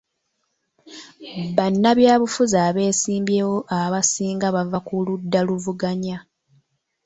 [1.55, 6.17] Bannabyabufuzi abeesimbyewo abasinga bava ku ludda luvuganya.